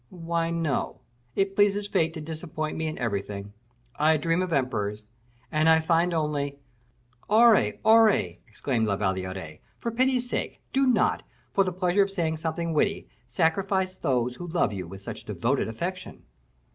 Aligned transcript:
"Why, 0.09 0.49
no. 0.49 0.99
It 1.35 1.55
pleases 1.55 1.87
fate 1.87 2.11
to 2.15 2.21
disappoint 2.21 2.75
me 2.75 2.87
in 2.87 2.97
everything; 2.97 3.53
I 3.97 4.17
dream 4.17 4.41
of 4.41 4.51
emperors, 4.51 5.05
and 5.51 5.69
I 5.69 5.79
find 5.79 6.11
only" 6.11 6.57
"Aure, 7.29 7.77
Aure!" 7.85 8.39
exclaimed 8.47 8.87
La 8.87 8.95
Valliere, 8.95 9.59
"for 9.77 9.91
pity's 9.91 10.27
sake, 10.27 10.59
do 10.73 10.87
not, 10.87 11.21
for 11.53 11.63
the 11.63 11.71
pleasure 11.71 12.01
of 12.01 12.09
saying 12.09 12.37
something 12.37 12.73
witty, 12.73 13.09
sacrifice 13.29 13.93
those 13.93 14.37
who 14.37 14.47
love 14.47 14.73
you 14.73 14.87
with 14.87 15.03
such 15.03 15.23
devoted 15.25 15.67
affection." 15.67 16.23